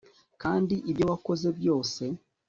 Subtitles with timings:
[0.41, 2.03] kandi ibyo wakoze byose